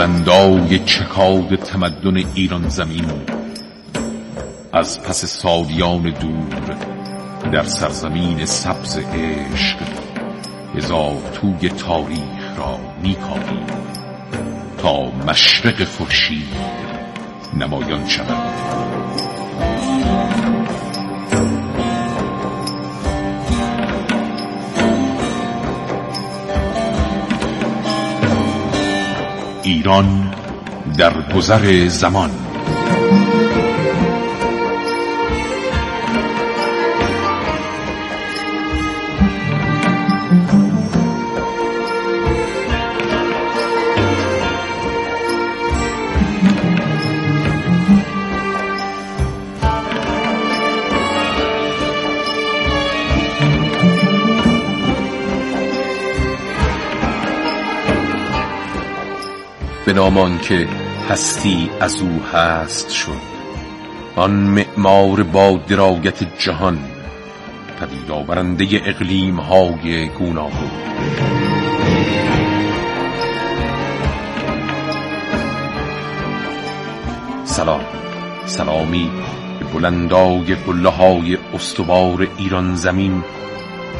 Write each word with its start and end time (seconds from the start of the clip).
بلندای 0.00 0.78
چکاد 0.78 1.56
تمدن 1.56 2.16
ایران 2.34 2.68
زمین 2.68 3.10
از 4.72 5.02
پس 5.02 5.24
سالیان 5.24 6.02
دور 6.02 6.76
در 7.52 7.64
سرزمین 7.64 8.44
سبز 8.44 8.98
عشق 8.98 9.78
هزار 10.76 11.16
توی 11.32 11.68
تاریخ 11.68 12.58
را 12.58 12.78
میکاویم 13.02 13.66
تا 14.78 15.04
مشرق 15.10 15.84
خورشید 15.84 16.56
نمایان 17.56 18.08
شود. 18.08 18.89
ایران 29.70 30.34
در 30.98 31.12
گذر 31.36 31.88
زمان. 31.88 32.30
به 59.90 59.96
نامان 59.96 60.38
که 60.38 60.68
هستی 61.08 61.70
از 61.80 62.00
او 62.00 62.22
هست 62.32 62.90
شد. 62.90 63.20
آن 64.16 64.30
معمار 64.30 65.22
با 65.22 65.60
درایت 65.68 66.38
جهان 66.38 66.78
پدید 67.80 68.10
آورنده 68.10 68.66
اقلیم 68.84 69.40
های 69.40 70.08
گوناگون. 70.08 70.70
سلام 77.44 77.84
سلامی 78.46 79.10
به 79.58 79.64
بلندای 79.64 80.54
قله 80.54 80.88
های 80.88 81.38
استوار 81.54 82.28
ایران 82.38 82.74
زمین 82.74 83.24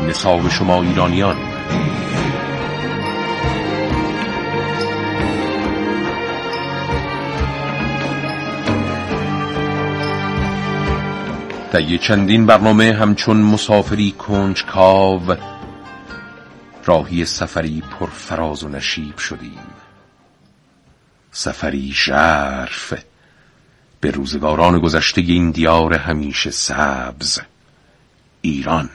نصاب 0.08 0.48
شما 0.48 0.82
ایرانیان. 0.82 1.36
طی 11.72 11.98
چندین 11.98 12.46
برنامه 12.46 12.92
همچون 12.92 13.36
مسافری 13.36 14.10
کنجکاو 14.10 15.36
راهی 16.84 17.24
سفری 17.24 17.82
پر 17.90 18.06
فراز 18.06 18.64
و 18.64 18.68
نشیب 18.68 19.18
شدیم. 19.18 19.60
سفری 21.32 21.92
ژرف 21.94 23.04
به 24.00 24.10
روزگاران 24.10 24.78
گذشته 24.78 25.20
این 25.20 25.50
دیار 25.50 25.94
همیشه 25.94 26.50
سبز. 26.50 27.41
ایران. 28.41 28.91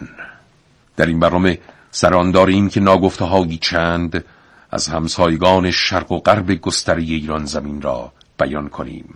در 0.97 1.05
این 1.05 1.19
برنامه 1.19 1.59
سران 1.91 2.31
داریم 2.31 2.69
که 2.69 2.79
ناگفته 2.79 3.25
هایی 3.25 3.57
چند 3.57 4.25
از 4.71 4.87
همسایگان 4.87 5.71
شرق 5.71 6.11
و 6.11 6.19
غرب 6.19 6.51
گستره 6.51 7.01
ایران 7.01 7.45
زمین 7.45 7.81
را 7.81 8.11
بیان 8.39 8.69
کنیم 8.69 9.15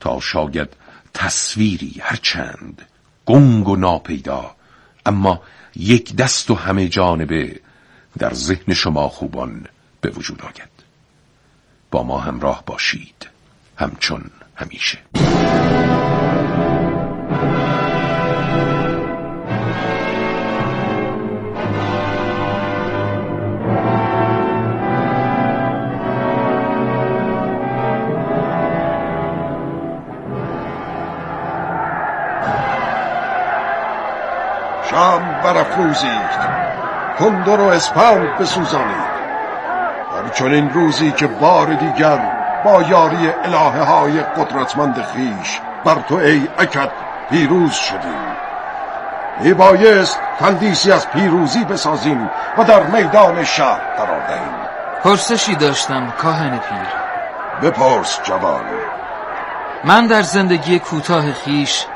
تا 0.00 0.20
شاید 0.20 0.68
تصویری 1.14 1.96
هرچند 2.00 2.82
گنگ 3.26 3.68
و 3.68 3.76
ناپیدا 3.76 4.56
اما 5.06 5.42
یک 5.76 6.16
دست 6.16 6.50
و 6.50 6.54
همه 6.54 6.88
جانبه 6.88 7.60
در 8.18 8.34
ذهن 8.34 8.74
شما 8.74 9.08
خوبان 9.08 9.66
به 10.00 10.10
وجود 10.10 10.42
آید. 10.42 10.70
با 11.90 12.02
ما 12.02 12.18
همراه 12.18 12.62
باشید. 12.66 13.28
همچون 13.76 14.30
همیشه. 14.54 14.98
شام 34.90 35.22
برافروزید. 35.44 36.60
کندر 37.18 37.60
و 37.60 37.68
اسپند 37.68 38.38
بسوزانید. 38.38 39.10
در 40.14 40.28
چنین 40.28 40.70
روزی 40.70 41.12
که 41.12 41.26
بار 41.26 41.66
دیگر 41.66 42.18
با 42.64 42.82
یاری 42.82 43.32
الهه 43.44 43.82
های 43.82 44.20
قدرتمند 44.20 45.02
خیش 45.02 45.60
بر 45.84 45.94
تو 46.08 46.14
ای 46.14 46.48
اکد 46.58 46.90
پیروز 47.30 47.72
شدیم. 47.72 48.36
میبایست 49.40 50.20
تندیسی 50.38 50.92
از 50.92 51.10
پیروزی 51.10 51.64
بسازیم 51.64 52.30
و 52.58 52.64
در 52.64 52.82
میدان 52.82 53.44
شهر 53.44 53.80
قرار 53.96 54.26
دهیم. 54.28 54.54
پرسشی 55.04 55.54
داشتم 55.54 56.12
کاهن 56.18 56.58
پیر. 56.58 56.88
بپرس 57.62 58.20
جوان. 58.22 58.64
من 59.84 60.06
در 60.06 60.22
زندگی 60.22 60.78
کوتاه 60.78 61.32
خیش 61.32 61.86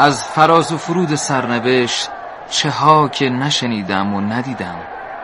از 0.00 0.24
فراز 0.24 0.72
و 0.72 0.78
فرود 0.78 1.14
سرنوشت 1.14 2.08
چه 2.50 2.70
ها 2.70 3.08
که 3.08 3.30
نشنیدم 3.30 4.14
و 4.14 4.20
ندیدم. 4.20 4.76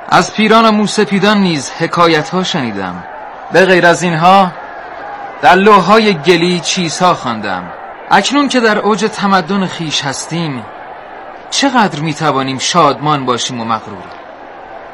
از 0.08 0.34
پیران 0.34 0.64
و 0.64 0.72
موسپیدان 0.72 1.38
نیز 1.38 1.70
حکایت 1.70 2.28
ها 2.28 2.44
شنیدم. 2.44 3.04
به 3.52 3.66
غیر 3.66 3.86
از 3.86 4.02
اینها 4.02 4.52
در 5.42 5.54
لوهای 5.54 6.14
گلی 6.14 6.60
چیزها 6.60 7.14
خواندم. 7.14 7.72
اکنون 8.10 8.48
که 8.48 8.60
در 8.60 8.78
اوج 8.78 9.04
تمدن 9.04 9.66
خیش 9.66 10.04
هستیم 10.04 10.64
چقدر 11.50 12.00
می‌توانیم 12.00 12.58
شادمان 12.58 13.26
باشیم 13.26 13.60
و 13.60 13.64
مغرور؟ 13.64 14.04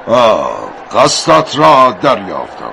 آه 0.06 0.50
قصدت 0.92 1.58
را 1.58 1.90
دریافتم. 2.02 2.72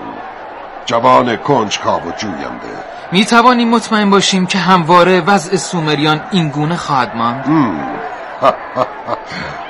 جوان 0.86 1.36
کنجکاو 1.36 2.02
و 2.02 2.12
جوینده. 2.12 2.97
می 3.12 3.26
توانیم 3.26 3.70
مطمئن 3.70 4.10
باشیم 4.10 4.46
که 4.46 4.58
همواره 4.58 5.22
وضع 5.22 5.58
سومریان 5.58 6.22
این 6.32 6.50
گونه 6.50 6.76
خواهد 6.76 7.16
ماند؟ 7.16 7.46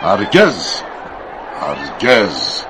هرگز. 0.03 0.81
هرگز. 1.61 2.63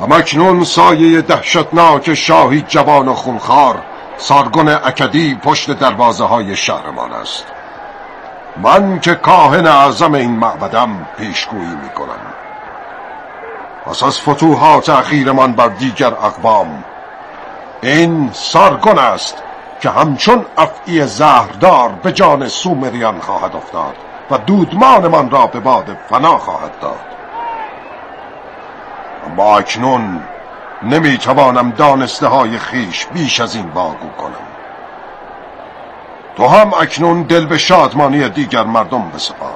همکنون 0.00 0.64
سایه 0.64 1.22
دهشتناک 1.22 2.14
شاهی 2.14 2.64
جوان 2.68 3.08
و 3.08 3.14
خونخوار 3.14 3.82
سارگون 4.16 4.68
اکدی 4.68 5.34
پشت 5.34 5.70
دروازه 5.78 6.24
های 6.24 6.56
شهرمان 6.56 7.12
است. 7.12 7.46
من 8.62 9.00
که 9.00 9.14
کاهن 9.14 9.66
اعظم 9.66 10.14
این 10.14 10.30
معبدم 10.30 11.06
پیشگویی 11.18 11.74
می 11.82 11.88
کنم 11.88 12.32
پس 13.86 14.02
از 14.02 14.20
فتوحات 14.20 14.88
اخیرمان 14.88 15.52
بر 15.52 15.68
دیگر 15.68 16.14
اقوام 16.14 16.84
این 17.82 18.30
سارگون 18.32 18.98
است 18.98 19.42
که 19.80 19.90
همچون 19.90 20.46
افعی 20.58 21.06
زهردار 21.06 21.88
به 21.88 22.12
جان 22.12 22.48
سومریان 22.48 23.20
خواهد 23.20 23.56
افتاد 23.56 23.94
و 24.30 24.38
دودمانمان 24.38 25.30
را 25.30 25.46
به 25.46 25.60
باد 25.60 25.96
فنا 26.08 26.38
خواهد 26.38 26.78
داد. 26.80 27.00
اما 29.26 29.58
اکنون 29.58 30.22
نمی‌توانم 30.82 31.70
دانسته 31.70 32.26
های 32.26 32.58
خیش 32.58 33.06
بیش 33.06 33.40
از 33.40 33.54
این 33.54 33.68
واگو 33.68 34.08
کنم. 34.18 34.46
تو 36.36 36.46
هم 36.46 36.72
اکنون 36.80 37.22
دل 37.22 37.46
به 37.46 37.58
شادمانی 37.58 38.28
دیگر 38.28 38.64
مردم 38.64 39.10
بسپار. 39.14 39.54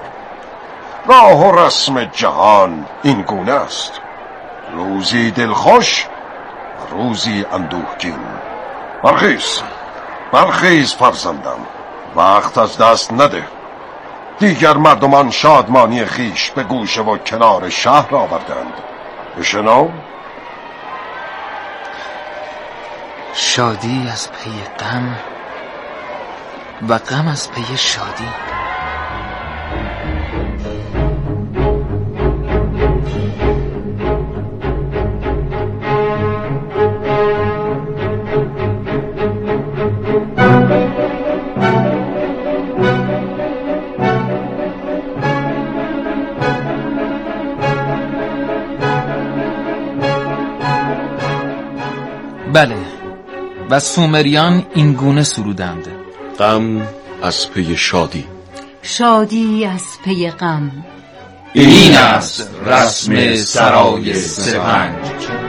راه 1.06 1.48
و 1.48 1.58
رسم 1.58 2.04
جهان 2.04 2.84
این 3.02 3.22
گونه 3.22 3.52
است. 3.52 4.00
روزی 4.72 5.30
دلخوش 5.30 6.06
روزی 6.90 7.44
اندوهگین. 7.52 8.18
برخیز 9.02 9.62
برخیز 10.32 10.94
فرزندم 10.94 11.66
وقت 12.16 12.58
از 12.58 12.78
دست 12.78 13.12
نده. 13.12 13.48
دیگر 14.38 14.76
مردمان 14.76 15.30
شادمانی 15.30 16.04
خیش 16.04 16.50
به 16.50 16.62
گوشه 16.62 17.02
و 17.02 17.18
کنار 17.18 17.68
شهر 17.68 18.14
آوردند. 18.14 18.72
بشنو. 19.38 19.88
شادی 23.34 24.08
از 24.12 24.32
پی 24.32 24.50
غم 24.78 25.16
و 26.88 26.98
غم 26.98 27.28
از 27.28 27.52
پی 27.52 27.76
شادی. 27.76 28.55
بله. 52.56 52.76
و 53.70 53.80
سومریان 53.80 54.66
این 54.74 54.92
گونه 54.92 55.22
سرودند. 55.22 55.88
غم 56.38 56.88
از 57.22 57.50
پی 57.50 57.76
شادی. 57.76 58.24
شادی 58.82 59.64
از 59.64 59.84
پی 60.04 60.30
غم. 60.30 60.84
این 61.52 61.96
است 61.96 62.50
رسم 62.66 63.34
سرای 63.34 64.14
سپنج. 64.14 65.45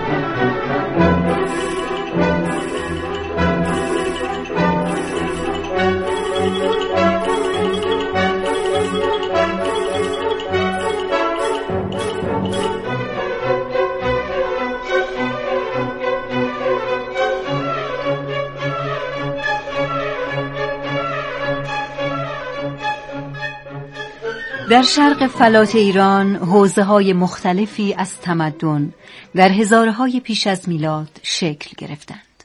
در 24.77 24.83
شرق 24.83 25.27
فلات 25.27 25.75
ایران 25.75 26.35
حوزه 26.35 26.83
های 26.83 27.13
مختلفی 27.13 27.94
از 27.94 28.18
تمدن 28.18 28.94
در 29.35 29.51
هزاره 29.51 29.91
های 29.91 30.19
پیش 30.19 30.47
از 30.47 30.69
میلاد 30.69 31.19
شکل 31.24 31.71
گرفتند. 31.77 32.44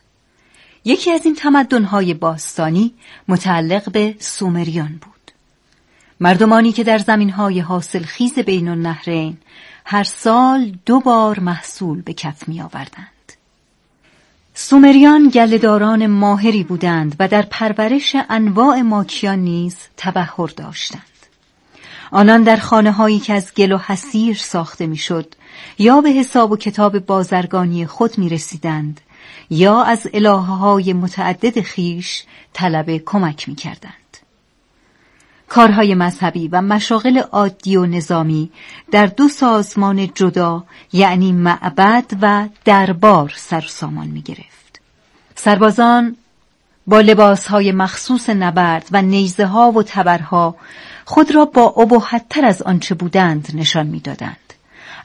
یکی 0.84 1.12
از 1.12 1.25
این 1.25 1.34
تمدن 1.34 1.84
های 1.84 2.14
باستانی 2.14 2.94
متعلق 3.29 3.93
به 3.93 4.14
سومریان 4.19 4.88
بود. 4.88 5.32
مردمانی 6.20 6.73
که 6.73 6.84
در 6.84 6.99
زمین 6.99 7.31
های 7.31 7.61
حاصل 7.61 8.02
خیز 8.02 8.38
بین 8.38 8.69
النهرین 8.69 9.37
هر 9.85 10.05
سال 10.05 10.73
دو 10.87 11.00
بار 11.00 11.40
محصول 11.40 12.02
به 12.02 12.12
کف 12.12 12.49
می 12.49 12.61
آوردند. 12.61 13.32
سومریان 14.55 15.28
گلهداران 15.28 16.06
ماهری 16.06 16.64
بودند 16.64 17.17
و 17.19 17.28
در 17.28 17.43
پرورش 17.43 18.17
انواع 18.31 18.82
ماکیان 18.82 19.38
نیز 19.38 19.76
تبهر 19.96 20.50
داشتند. 20.56 21.12
آنان 22.12 22.43
در 22.43 22.56
خانه 22.56 22.93
هایی 22.93 23.19
که 23.19 23.35
از 23.35 23.53
گل 23.55 23.73
و 23.73 23.79
حسیر 23.79 24.37
ساخته 24.37 24.87
می‌شد 24.87 25.35
یا 25.79 26.00
به 26.00 26.11
حساب 26.11 26.53
و 26.53 26.56
کتاب 26.56 26.99
بازرگانی 26.99 27.87
خود 27.87 28.19
می 28.19 28.29
رسیدند 28.29 29.00
یا 29.50 29.82
از 29.82 30.06
الهه 30.14 30.56
های 30.56 30.93
متعدد 30.93 31.61
خیش 31.61 32.25
طلب 32.53 32.97
کمک 32.97 33.49
می 33.49 33.55
کردند. 33.55 33.93
کارهای 35.49 35.94
مذهبی 35.94 36.49
و 36.49 36.62
مشاغل 36.62 37.19
عادی 37.19 37.76
و 37.76 37.87
نظامی 37.87 38.50
در 38.91 39.06
دو 39.06 39.29
سازمان 39.29 40.09
جدا 40.14 40.64
یعنی 40.93 41.32
معبد 41.32 42.05
و 42.23 42.49
دربار 42.64 43.32
سر 43.37 43.61
سامان 43.61 44.06
می 44.06 44.23
گرفت. 44.23 44.81
سربازان 45.35 46.17
با 46.87 47.00
لباسهای 47.00 47.73
مخصوص 47.73 48.31
نبرد 48.31 48.88
و 48.93 49.03
نیزه 49.03 49.47
ها 49.47 49.70
و 49.70 49.82
تبرها 49.82 50.56
خود 51.04 51.34
را 51.34 51.44
با 51.44 51.75
ابهتتر 51.76 52.44
از 52.44 52.62
آنچه 52.62 52.94
بودند 52.94 53.49
نشان 53.54 53.87
می‌دادند. 53.87 54.37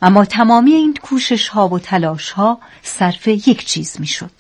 اما 0.02 0.26
تمامی 0.26 0.72
این 0.72 0.94
کوشش 1.04 1.48
ها 1.48 1.68
و 1.68 1.80
تلاش 1.80 2.32
ها 2.32 2.60
صرف 2.84 3.28
یک 3.28 3.66
چیز 3.66 3.96
می‌شد. 4.00 4.32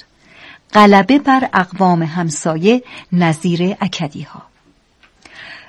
غلبه 0.73 1.19
بر 1.19 1.49
اقوام 1.53 2.03
همسایه 2.03 2.83
نظیر 3.11 3.75
اکدی 3.81 4.21
ها 4.21 4.41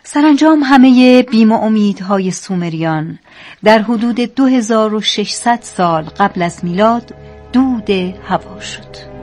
سرانجام 0.05 0.63
همه 0.63 1.23
بیم 1.23 1.53
و 1.53 1.63
امیدهای 1.63 2.31
سومریان 2.31 3.19
در 3.65 3.79
حدود 3.79 4.21
2600 4.21 5.59
سال 5.63 6.03
قبل 6.03 6.43
از 6.43 6.65
میلاد 6.65 7.15
دود 7.53 7.91
هوا 7.91 8.61
شد. 8.61 9.18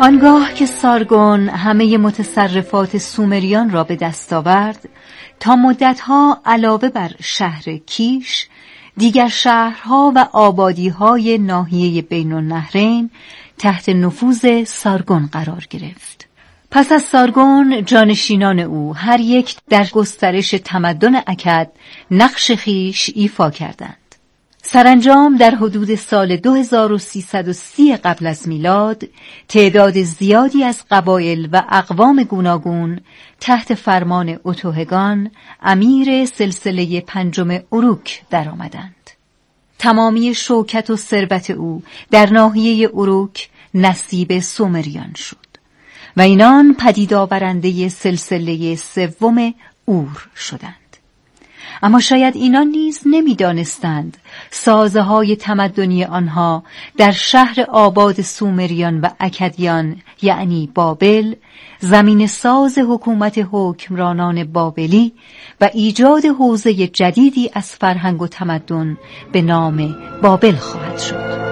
آنگاه 0.00 0.54
که 0.54 0.66
سارگون 0.66 1.48
همه 1.48 1.98
متصرفات 1.98 2.98
سومریان 2.98 3.70
را 3.70 3.84
به 3.84 3.96
دست 3.96 4.32
آورد 4.32 4.88
تا 5.40 5.56
مدتها 5.56 6.40
علاوه 6.44 6.88
بر 6.88 7.10
شهر 7.22 7.76
کیش 7.86 8.46
دیگر 8.96 9.28
شهرها 9.28 10.12
و 10.16 10.28
آبادیهای 10.32 11.38
ناحیه 11.38 12.02
بین 12.02 12.32
النهرین 12.32 13.10
تحت 13.58 13.88
نفوذ 13.88 14.64
سارگون 14.64 15.28
قرار 15.32 15.66
گرفت. 15.70 16.28
پس 16.70 16.92
از 16.92 17.02
سارگون 17.02 17.84
جانشینان 17.84 18.60
او 18.60 18.96
هر 18.96 19.20
یک 19.20 19.56
در 19.68 19.86
گسترش 19.92 20.50
تمدن 20.50 21.16
اکد 21.26 21.70
نقش 22.10 22.52
خیش 22.52 23.10
ایفا 23.14 23.50
کردند. 23.50 23.99
سرانجام 24.62 25.36
در 25.36 25.50
حدود 25.50 25.94
سال 25.94 26.36
2330 26.36 27.96
قبل 27.96 28.26
از 28.26 28.48
میلاد 28.48 29.08
تعداد 29.48 30.02
زیادی 30.02 30.64
از 30.64 30.84
قبایل 30.90 31.48
و 31.52 31.62
اقوام 31.68 32.22
گوناگون 32.22 33.00
تحت 33.40 33.74
فرمان 33.74 34.40
اتوهگان 34.44 35.30
امیر 35.62 36.24
سلسله 36.24 37.00
پنجم 37.00 37.58
اروک 37.72 38.22
درآمدند. 38.30 39.10
تمامی 39.78 40.34
شوکت 40.34 40.90
و 40.90 40.96
ثروت 40.96 41.50
او 41.50 41.82
در 42.10 42.30
ناحیه 42.30 42.90
اروک 42.94 43.48
نصیب 43.74 44.38
سومریان 44.38 45.14
شد 45.14 45.36
و 46.16 46.20
اینان 46.20 46.74
پدید 46.74 47.14
آورنده 47.14 47.88
سلسله 47.88 48.76
سوم 48.76 49.54
اور 49.84 50.28
شدند. 50.36 50.89
اما 51.82 52.00
شاید 52.00 52.36
اینان 52.36 52.66
نیز 52.66 53.00
نمی‌دانستند. 53.06 54.16
سازه 54.50 55.00
های 55.00 55.36
تمدنی 55.36 56.04
آنها 56.04 56.62
در 56.96 57.12
شهر 57.12 57.66
آباد 57.68 58.20
سومریان 58.20 59.00
و 59.00 59.08
اکدیان 59.20 59.96
یعنی 60.22 60.70
بابل 60.74 61.34
زمین 61.78 62.26
ساز 62.26 62.78
حکومت 62.78 63.46
حکمرانان 63.52 64.44
بابلی 64.44 65.12
و 65.60 65.70
ایجاد 65.74 66.24
حوزه 66.26 66.86
جدیدی 66.86 67.50
از 67.54 67.70
فرهنگ 67.72 68.22
و 68.22 68.26
تمدن 68.26 68.98
به 69.32 69.42
نام 69.42 69.96
بابل 70.22 70.56
خواهد 70.56 70.98
شد. 70.98 71.49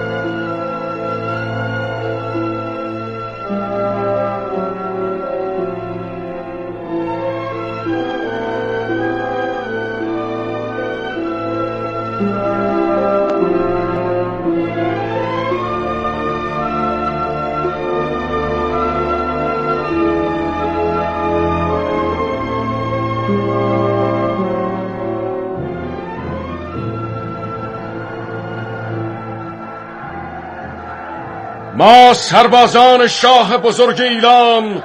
ما 31.79 32.13
سربازان 32.13 33.07
شاه 33.07 33.57
بزرگ 33.57 34.01
ایلام 34.01 34.83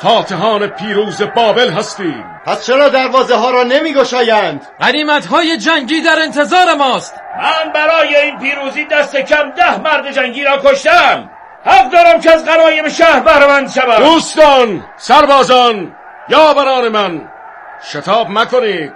فاتحان 0.00 0.66
پیروز 0.66 1.22
بابل 1.22 1.70
هستیم. 1.70 2.24
پس 2.46 2.66
چرا 2.66 2.88
دروازه 2.88 3.36
ها 3.36 3.50
را 3.50 3.62
نمی 3.62 3.94
گشایند؟ 3.94 4.66
قریمت 4.80 5.26
های 5.26 5.56
جنگی 5.56 6.00
در 6.00 6.18
انتظار 6.22 6.74
ماست. 6.74 7.14
من 7.42 7.72
برای 7.72 8.16
این 8.16 8.38
پیروزی 8.38 8.84
دست 8.84 9.16
کم 9.16 9.50
ده 9.50 9.80
مرد 9.80 10.10
جنگی 10.12 10.44
را 10.44 10.58
کشتم. 10.58 11.30
حق 11.64 11.90
دارم 11.90 12.20
که 12.20 12.32
از 12.32 12.44
قرایم 12.44 12.88
شهر 12.88 13.20
بهرمند 13.20 13.70
شوم. 13.70 13.98
دوستان 13.98 14.84
سربازان 14.96 15.94
یاوران 16.28 16.88
من 16.88 17.28
شتاب 17.92 18.30
مکنید. 18.30 18.92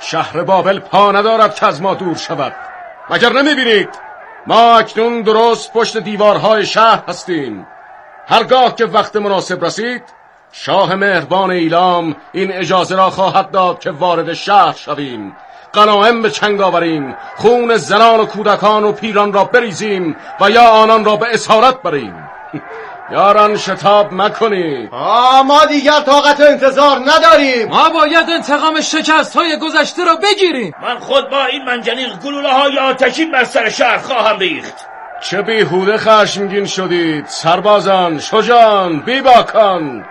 شهر 0.00 0.42
بابل 0.42 0.78
پا 0.78 1.12
ندارد 1.12 1.54
که 1.54 1.66
از 1.66 1.82
ما 1.82 1.94
دور 1.94 2.16
شود. 2.16 2.54
مگر 3.10 3.32
نمی‌بینید؟ 3.32 4.11
ما 4.46 4.78
اکنون 4.78 5.22
درست 5.22 5.72
پشت 5.72 5.96
دیوارهای 5.96 6.66
شهر 6.66 7.02
هستیم. 7.08 7.66
هرگاه 8.26 8.74
که 8.74 8.84
وقت 8.84 9.16
مناسب 9.16 9.64
رسید 9.64 10.02
شاه 10.52 10.94
مهربان 10.94 11.50
ایلام 11.50 12.16
این 12.32 12.52
اجازه 12.52 12.96
را 12.96 13.10
خواهد 13.10 13.50
داد 13.50 13.78
که 13.78 13.90
وارد 13.90 14.32
شهر 14.32 14.72
شویم. 14.72 15.36
قناهم 15.72 16.22
به 16.22 16.30
چنگ 16.30 16.60
آوریم 16.60 17.16
خون 17.36 17.76
زنان 17.76 18.20
و 18.20 18.24
کودکان 18.24 18.84
و 18.84 18.92
پیران 18.92 19.32
را 19.32 19.44
بریزیم 19.44 20.16
و 20.40 20.50
یا 20.50 20.68
آنان 20.68 21.04
را 21.04 21.16
به 21.16 21.34
اسارت 21.34 21.82
بریم. 21.82 22.28
یاران 23.10 23.56
شتاب 23.56 24.12
مکنید 24.12 24.88
آه 24.92 25.42
ما 25.42 25.64
دیگر 25.64 26.00
طاقت 26.00 26.40
انتظار 26.40 26.98
نداریم. 26.98 27.68
ما 27.68 27.90
باید 27.90 28.30
انتقام 28.30 28.80
شکست 28.80 29.36
های 29.36 29.58
گذشته 29.58 30.04
را 30.04 30.16
بگیریم. 30.16 30.74
من 30.82 30.98
خود 30.98 31.30
با 31.30 31.44
این 31.44 31.64
منجنیق 31.64 32.18
گلوله 32.24 32.52
های 32.52 32.78
آتشین 32.78 33.30
بر 33.30 33.44
سر 33.44 33.68
شهر 33.68 33.98
خواهم 33.98 34.38
ریخت. 34.38 34.74
چه 35.22 35.42
بیهوده 35.42 35.96
خشمگین 35.96 36.66
شدید 36.66 37.26
سربازان 37.26 38.18
شجان 38.18 39.00
بیباکان. 39.00 40.04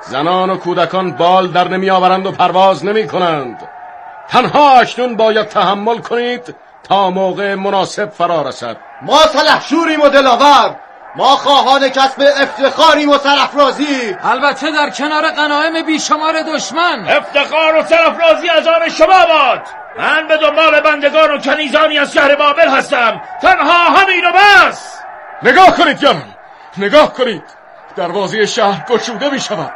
زنان 0.00 0.50
و 0.50 0.56
کودکان 0.56 1.10
بال 1.12 1.48
در 1.48 1.68
نمی 1.68 1.90
آورند 1.90 2.26
و 2.26 2.32
پرواز 2.32 2.84
نمی 2.84 3.06
کنند 3.06 3.68
تنها 4.28 4.78
اکنون 4.78 5.16
باید 5.16 5.48
تحمل 5.48 5.98
کنید 5.98 6.54
تا 6.82 7.10
موقع 7.10 7.54
مناسب 7.54 8.10
فرا 8.10 8.42
رسد. 8.42 8.76
ما 9.02 9.18
سلحشوریم 9.18 10.00
و 10.00 10.08
دلاور. 10.08 10.76
ما 11.16 11.36
خواهان 11.36 11.88
کسب 11.88 12.22
افتخاریم 12.36 13.10
و 13.10 13.18
سرفرازی 13.18 14.16
البته 14.24 14.70
در 14.70 14.90
کنار 14.90 15.30
قنایم 15.30 15.86
بیشمار 15.86 16.42
دشمن. 16.42 17.08
افتخار 17.08 17.76
و 17.76 17.82
سرفرازی 17.82 18.48
از 18.48 18.66
آن 18.66 18.88
شما 18.88 19.26
باد. 19.26 19.62
من 19.98 20.28
به 20.28 20.36
دنبال 20.36 20.80
بندگان 20.80 21.30
و 21.30 21.38
کنیزانی 21.38 21.98
از 21.98 22.12
شهر 22.12 22.34
بابل 22.34 22.68
هستم. 22.68 23.20
تنها 23.42 23.84
همین 23.84 24.24
و 24.24 24.32
بس. 24.32 24.98
نگاه 25.42 25.76
کنید 25.76 26.02
یاران 26.02 26.34
نگاه 26.78 27.14
کنید. 27.14 27.44
دروازه 27.96 28.46
شهر 28.46 28.84
گشوده 28.88 29.30
می 29.30 29.40
شود. 29.40 29.72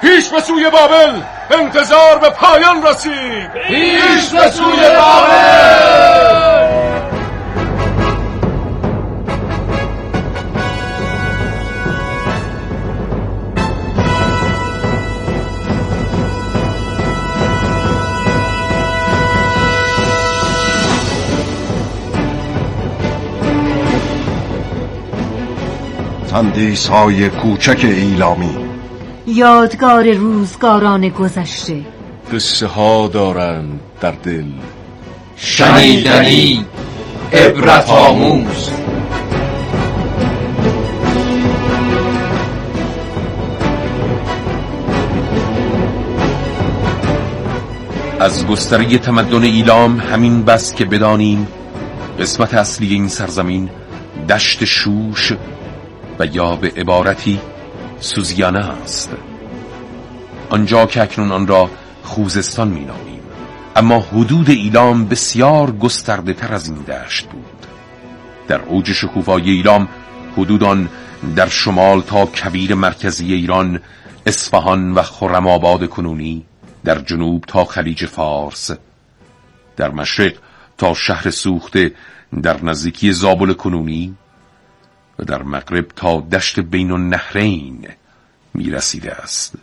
پیش 0.00 0.28
به 0.28 0.40
سوی 0.40 0.70
بابل. 0.70 1.20
انتظار 1.50 2.18
به 2.18 2.30
پایان 2.30 2.82
رسید. 2.82 3.52
پیش 3.52 4.28
به 4.28 4.50
سوی 4.50 4.76
بابل! 4.76 6.47
تندیس 26.38 26.88
های 26.88 27.28
کوچک 27.28 27.78
ایلامی. 27.82 28.56
یادگار 29.26 30.12
روزگاران 30.12 31.08
گذشته. 31.08 31.82
قصه 32.32 32.66
ها 32.66 33.08
دارند 33.08 33.80
در 34.00 34.10
دل. 34.10 34.44
شنیدنی 35.36 36.64
عبرت 37.32 37.90
آموز. 37.90 38.70
از 48.20 48.46
گستره 48.46 48.98
تمدن 48.98 49.42
ایلام 49.42 50.00
همین 50.00 50.42
بس 50.44 50.74
که 50.74 50.84
بدانیم 50.84 51.48
قسمت 52.20 52.54
اصلی 52.54 52.94
این 52.94 53.08
سرزمین 53.08 53.70
دشت 54.28 54.64
شوش 54.64 55.32
و 56.18 56.26
یا 56.26 56.56
به 56.56 56.72
عبارتی 56.76 57.40
سوزیانه 58.00 58.58
است 58.58 59.10
آنجا 60.50 60.86
که 60.86 61.02
اکنون 61.02 61.32
آن 61.32 61.46
را 61.46 61.70
خوزستان 62.02 62.68
می 62.68 62.84
نامیم. 62.84 63.20
اما 63.76 64.00
حدود 64.00 64.50
ایلام 64.50 65.08
بسیار 65.08 65.70
گسترده 65.70 66.32
تر 66.32 66.54
از 66.54 66.68
این 66.68 66.78
دشت 66.78 67.26
بود 67.26 67.66
در 68.48 68.60
اوج 68.60 68.92
شکوفای 68.92 69.50
ایلام 69.50 69.88
حدود 70.36 70.64
آن 70.64 70.88
در 71.36 71.48
شمال 71.48 72.00
تا 72.00 72.26
کبیر 72.26 72.74
مرکزی 72.74 73.34
ایران 73.34 73.80
اصفهان 74.26 74.92
و 74.92 75.02
خرم 75.02 75.86
کنونی 75.86 76.44
در 76.84 76.98
جنوب 76.98 77.44
تا 77.46 77.64
خلیج 77.64 78.06
فارس 78.06 78.70
در 79.76 79.90
مشرق 79.90 80.32
تا 80.78 80.94
شهر 80.94 81.30
سوخته 81.30 81.92
در 82.42 82.64
نزدیکی 82.64 83.12
زابل 83.12 83.52
کنونی 83.52 84.14
و 85.18 85.24
در 85.24 85.42
مغرب 85.42 85.88
تا 85.96 86.20
دشت 86.20 86.60
بین 86.60 86.90
النهرین 86.90 87.88
می 88.54 88.70
رسیده 88.70 89.12
است. 89.12 89.54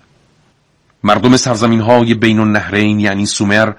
مردم 1.04 1.38
سرزمین 1.38 1.82
های 1.82 2.14
بین 2.14 2.40
النهرین 2.40 3.00
یعنی 3.00 3.26
سومر، 3.26 3.74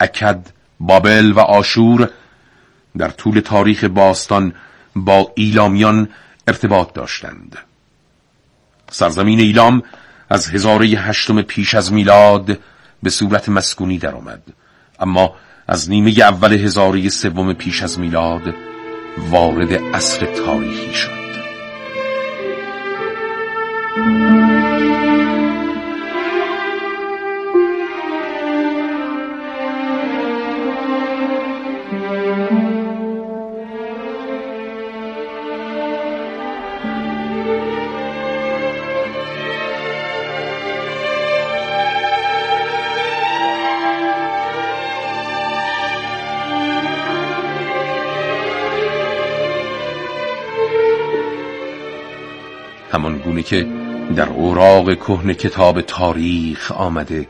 اکد، 0.00 0.46
بابل 0.80 1.32
و 1.32 1.40
آشور 1.40 2.10
در 2.98 3.08
طول 3.08 3.40
تاریخ 3.40 3.84
باستان 3.84 4.52
با 4.96 5.32
ایلامیان 5.34 6.08
ارتباط 6.48 6.92
داشتند. 6.92 7.58
سرزمین 8.90 9.40
ایلام 9.40 9.82
از 10.30 10.48
هزاره 10.48 10.86
هشتم 10.86 11.42
پیش 11.42 11.74
از 11.74 11.92
میلاد 11.92 12.58
به 13.02 13.10
صورت 13.10 13.48
مسکونی 13.48 13.98
درآمد. 13.98 14.42
اما 15.00 15.34
از 15.68 15.90
نیمه 15.90 16.10
اول 16.10 16.52
هزاره 16.52 17.08
سوم 17.08 17.52
پیش 17.52 17.82
از 17.82 17.98
میلاد 17.98 18.54
وارد 19.18 19.72
عصر 19.72 20.26
تاریخی 20.26 20.92
شد. 20.92 21.26
گونه 53.36 53.48
که 53.48 53.66
در 54.16 54.28
اوراق 54.28 54.94
کهن 54.94 55.32
کتاب 55.32 55.80
تاریخ 55.80 56.72
آمده 56.72 57.28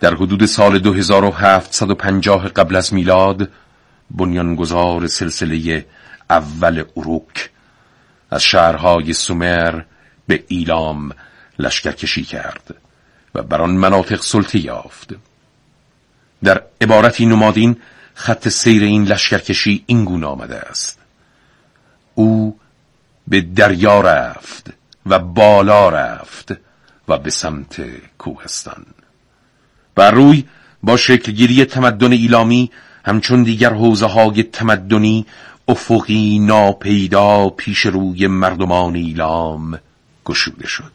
در 0.00 0.14
حدود 0.14 0.46
سال 0.46 0.78
2750 0.78 2.48
قبل 2.48 2.76
از 2.76 2.94
میلاد 2.94 3.48
بنیانگذار 4.10 5.06
سلسله 5.06 5.86
اول 6.30 6.84
اروک 6.96 7.50
از 8.30 8.42
شهرهای 8.42 9.12
سومر 9.12 9.82
به 10.26 10.44
ایلام 10.48 11.12
لشکرکشی 11.58 12.24
کرد 12.24 12.74
و 13.34 13.42
بر 13.42 13.62
آن 13.62 13.70
مناطق 13.70 14.22
سلطه 14.22 14.64
یافت. 14.64 15.14
در 16.44 16.62
عبارتی 16.80 17.26
نمادین 17.26 17.76
خط 18.14 18.48
سیر 18.48 18.82
این 18.82 19.04
لشکرکشی 19.04 19.84
این 19.86 20.04
گونه 20.04 20.26
آمده 20.26 20.56
است. 20.56 20.98
او 22.14 22.58
به 23.28 23.40
دریا 23.40 24.00
رفت 24.00 24.75
و 25.06 25.18
بالا 25.18 25.88
رفت 25.88 26.52
و 27.08 27.18
به 27.18 27.30
سمت 27.30 27.82
کوهستان. 28.18 28.86
بر 29.94 30.10
روی 30.10 30.44
با 30.82 30.96
شکلگیری 30.96 31.64
تمدن 31.64 32.12
ایلامی 32.12 32.70
همچون 33.04 33.42
دیگر 33.42 33.72
حوزه 33.72 34.06
های 34.06 34.42
تمدنی 34.42 35.26
افقی 35.68 36.38
ناپیدا 36.38 37.48
پیش 37.50 37.80
روی 37.80 38.26
مردمان 38.26 38.94
ایلام 38.94 39.78
گشوده 40.24 40.66
شد. 40.66 40.92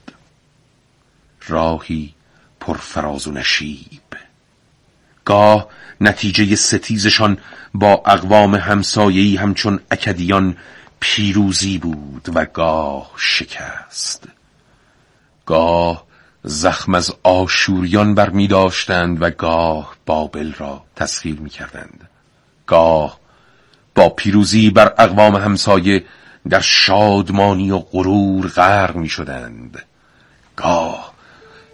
راهی 1.48 2.14
پرفراز 2.60 3.28
و 3.28 3.32
نشیب. 3.32 4.02
گاه 5.26 5.68
نتیجه 6.02 6.56
ستیزشان 6.56 7.38
با 7.74 8.04
اقوام 8.06 8.56
همسایهی 8.56 9.36
همچون 9.36 9.80
اکدیان 9.92 10.58
پیروزی 11.02 11.78
بود 11.78 12.30
و 12.36 12.46
گاه 12.46 13.12
شکست. 13.18 14.28
گاه 15.46 16.06
زخم 16.44 16.96
از 16.96 17.14
آشوریان 17.24 18.16
بر 18.16 18.30
می 18.30 18.48
داشتند 18.48 19.22
و 19.22 19.30
گاه 19.30 19.96
بابل 20.06 20.54
را 20.58 20.84
تسخیر 20.96 21.40
می 21.40 21.50
کردند 21.50 22.10
گاه 22.68 23.20
با 23.96 24.10
پیروزی 24.10 24.70
بر 24.70 24.94
اقوام 24.98 25.36
همسایه 25.36 26.06
در 26.50 26.60
شادمانی 26.62 27.72
و 27.72 27.80
غرور 27.80 28.48
غرق 28.48 28.96
می 28.96 29.10
شدند 29.10 29.86
گاه 30.56 31.14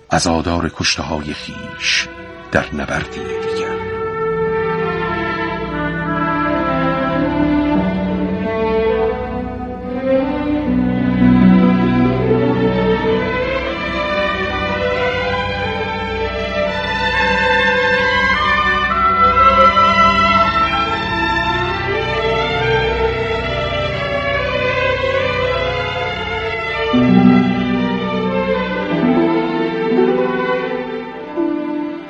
از 0.10 0.27
آدار 0.27 0.72
کشته 0.75 1.03
های 1.03 1.34
خیش 1.34 2.07
در 2.51 2.75
نبردی 2.75 3.19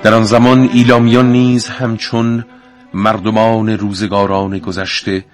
در 0.07 0.13
آن 0.13 0.23
زمان 0.23 0.69
ایلامیان 0.73 1.31
نیز 1.31 1.67
همچون 1.67 2.45
مردمان 2.93 3.69
روزگاران 3.69 4.59
گذشته 4.59 5.25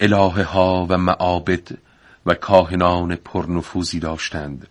الهه 0.00 0.42
ها 0.42 0.86
و 0.88 0.98
معابد 0.98 1.68
و 2.26 2.34
کاهنان 2.34 3.16
پرنفوذی 3.16 4.00
داشتند 4.00 4.66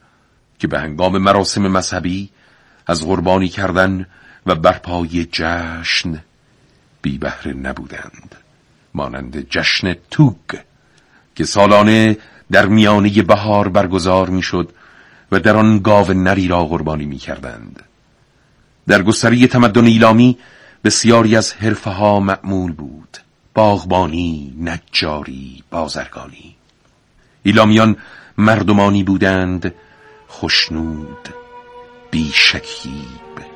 که 0.60 0.68
به 0.68 0.80
هنگام 0.80 1.18
مراسم 1.18 1.62
مذهبی 1.68 2.30
از 2.88 3.06
قربانی 3.06 3.48
کردن 3.48 4.06
و 4.46 4.56
برپایی 4.56 5.30
جشن 5.32 6.24
بی 7.02 7.18
بهره 7.18 7.54
نبودند 7.54 8.36
مانند 8.94 9.50
جشن 9.50 9.96
توگ 10.12 10.60
که 11.36 11.44
سالانه 11.44 12.18
در 12.52 12.66
میانه 12.66 13.22
بهار 13.22 13.68
برگزار 13.68 14.30
می‌شد 14.30 14.74
و 15.32 15.40
در 15.40 15.56
آن 15.56 15.80
گاو 15.80 16.14
نری 16.14 16.48
را 16.48 16.66
قربانی 16.66 17.06
می 17.06 17.18
کردند. 17.18 17.84
در 18.92 19.02
گستری 19.02 19.48
تمدن 19.48 19.86
ایلامی 19.86 20.38
بسیاری 20.84 21.36
از 21.36 21.54
حرفه 21.54 21.90
ها 21.90 22.20
معمول 22.20 22.72
بود. 22.72 23.18
باغبانی، 23.54 24.54
نجاری، 24.62 25.64
بازرگانی. 25.72 26.56
ایلامیان 27.44 27.98
مردمانی 28.38 29.04
بودند 29.04 29.74
خشنود 30.30 31.30
بیشکیب. 32.12 33.51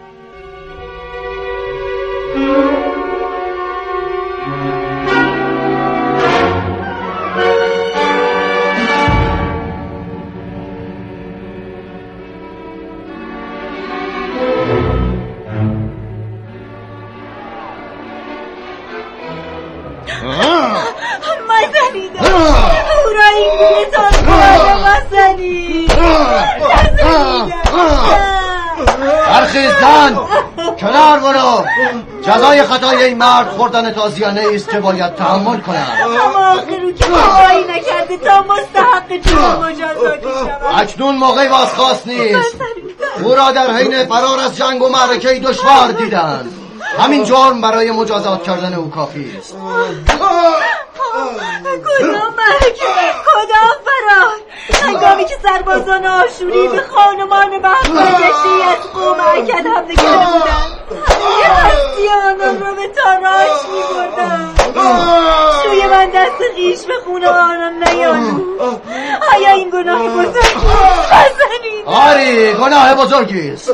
کنار 30.80 31.20
برو. 31.20 31.66
جزای 32.22 32.64
خطای 32.64 33.04
این 33.04 33.18
مرد 33.18 33.48
خوردن 33.48 33.94
تازیانه 33.94 34.46
است 34.54 34.70
که 34.70 34.80
باید 34.80 35.16
تحمل 35.16 35.60
کنم 35.60 35.88
اما 36.26 36.48
آخر 36.48 36.92
که 36.98 37.06
هوایی 37.06 37.64
نکرده 37.64 38.18
تا 38.18 38.42
مستحق 38.42 39.12
مجازاتی 39.64 40.24
شود؟ 40.24 40.62
اکنون 40.78 41.16
موقع 41.16 41.48
بازخواست 41.48 42.08
نیست. 42.08 42.56
او 43.24 43.36
را 43.36 43.52
در 43.52 43.72
حین 43.72 44.06
فرار 44.06 44.40
از 44.40 44.58
جنگ 44.58 44.82
و 44.82 44.90
معرکه 44.90 45.40
دشوار 45.40 45.92
دیدند. 45.92 46.52
همین 47.00 47.24
جرم 47.24 47.62
برای 47.62 47.92
مجازات 47.92 48.44
کردن 48.44 48.74
او 48.74 48.90
کافی 48.90 49.32
است. 49.40 49.56
کدام 51.16 52.34
مرکه 52.38 52.86
کدام 53.26 53.76
فرار؟ 53.86 54.36
هنگامی 54.84 55.26
که 55.26 55.36
سربازان 55.44 56.06
آشوری 56.06 56.68
به 56.68 56.82
خانمان 56.96 57.58
محفظشی 57.58 58.64
از 58.72 58.92
قوم 58.94 59.18
اکد 59.20 59.68
حمله 59.68 59.96
کرده 59.96 60.36
یه 61.40 61.52
هستی 61.52 62.10
آنان 62.10 62.60
را 62.60 62.72
به 62.72 62.82
می 62.82 63.84
بردن 63.96 64.50
سوی 65.64 65.88
من 65.88 66.10
دست 66.10 66.44
خیش 66.56 66.80
به 66.86 66.94
خونه 67.06 67.28
آنان 67.28 67.84
نیالو 67.84 68.40
آیا 69.36 69.50
این 69.50 69.70
گناه 69.70 70.10
بزرگی؟ 70.10 70.66
آری 71.86 72.54
گناه 72.54 72.96
بزرگی 72.96 73.50
است. 73.50 73.72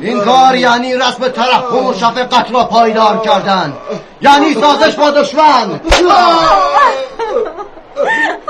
این 0.00 0.20
کار 0.20 0.56
یعنی 0.56 0.94
رسم 0.94 1.28
ترحم 1.28 1.86
و 1.86 1.94
شفقت 1.94 2.52
را 2.52 2.64
پایدار 2.64 3.18
کردن. 3.18 3.72
یعنی 4.20 4.54
سازش 4.54 4.94
با 4.94 5.10
دشمن. 5.10 5.80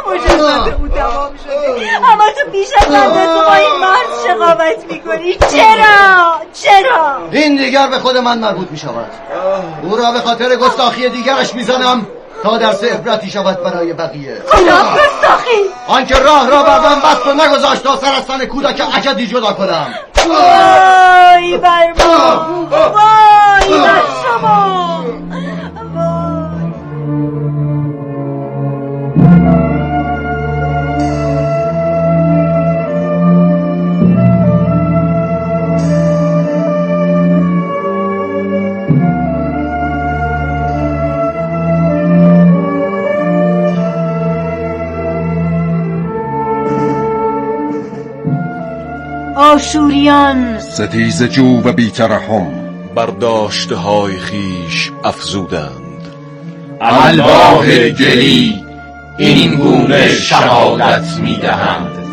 مجازات 0.06 0.74
او 0.80 0.88
تمام 0.88 1.30
شده. 1.44 2.06
اما 2.12 2.24
تو 2.24 2.50
بیش 2.52 2.68
از 2.80 2.94
اندازه 2.94 3.46
با 3.46 3.54
این 3.54 3.80
مرد 3.80 4.08
شقاوت 4.26 4.92
می‌کنی. 4.92 5.34
چرا؟ 5.34 6.34
چرا؟ 6.52 7.18
این 7.30 7.56
دیگر 7.56 7.86
به 7.86 7.98
خود 7.98 8.16
من 8.16 8.38
مربوط 8.38 8.70
می 8.70 8.78
شود 8.78 9.10
او 9.82 9.96
را 9.96 10.10
به 10.10 10.20
خاطر 10.20 10.56
گستاخی 10.56 11.08
دیگرش 11.08 11.54
می‌زنم 11.54 12.06
تا 12.42 12.58
در 12.58 12.70
عبرتی 12.70 13.30
شود 13.30 13.62
برای 13.62 13.92
بقیه. 13.92 14.42
کدام 14.52 14.94
گستاخی! 14.94 15.60
آنکه 15.88 16.14
راه 16.14 16.50
را 16.50 16.62
بردم 16.62 17.00
بست 17.00 17.26
و 17.26 17.34
نگذاشت 17.34 17.82
تا 17.82 17.96
سر 17.96 18.12
از 18.12 18.26
تن 18.26 18.44
کودک 18.44 18.82
اکدی 18.94 19.26
جدا 19.26 19.52
کنم. 19.52 19.94
وای 20.28 21.58
بر 21.58 21.86
ما. 21.98 22.16
وای 22.70 23.70
بر 23.84 24.02
شما. 24.22 24.60
وای. 25.94 26.72
آشوریان. 49.54 50.58
ستیز 50.58 51.22
جو 51.22 51.60
و 51.64 51.72
بیترحم 51.72 52.46
برداشته 52.94 53.76
های 53.76 54.18
خیش 54.18 54.92
افزودند. 55.04 56.02
الواح 56.80 57.88
گلی 57.88 58.64
این 59.18 59.54
گونه 59.54 60.08
شهادت 60.08 61.18
می‌دهند. 61.20 62.07